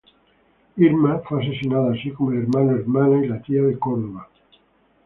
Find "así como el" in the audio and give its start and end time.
1.93-2.39